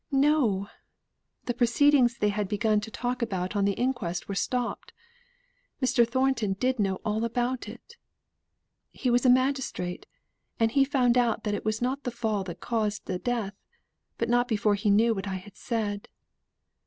[0.11, 0.67] "No!
[1.45, 4.93] the proceedings they had begun to talk about on the inquest were stopped.
[5.79, 6.07] Mr.
[6.07, 7.97] Thornton did know all about it.
[8.89, 10.07] He was a magistrate,
[10.59, 13.53] and he found out that it was not the fall that had caused the death.
[14.17, 16.09] But not before he knew what I had said.